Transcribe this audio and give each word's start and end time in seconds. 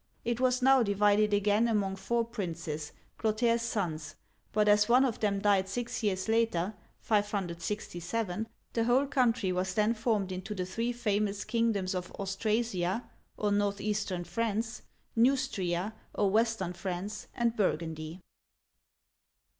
It 0.25 0.39
was 0.39 0.63
now 0.63 0.81
divided 0.81 1.31
again 1.31 1.67
among 1.67 1.95
four 1.95 2.25
princes, 2.25 2.91
Clotaire' 3.19 3.53
s 3.53 3.63
sons, 3.63 4.15
but 4.51 4.67
as 4.67 4.89
one 4.89 5.05
of 5.05 5.19
them 5.19 5.37
died 5.37 5.69
six 5.69 6.01
years 6.01 6.27
later 6.27 6.73
(567), 7.01 8.47
the 8.73 8.85
whole 8.85 9.05
country 9.05 9.51
was 9.51 9.75
then 9.75 9.93
formed 9.93 10.31
into 10.31 10.55
the 10.55 10.65
three 10.65 10.91
famous 10.91 11.45
kingdoms 11.45 11.93
of 11.93 12.11
Austra'sia, 12.13 13.03
or 13.37 13.51
Northeastern 13.51 14.23
France, 14.23 14.81
Neus'tria, 15.15 15.93
or 16.15 16.31
West 16.31 16.63
ern 16.63 16.73
France, 16.73 17.27
and 17.35 17.55
Burgundy. 17.55 18.21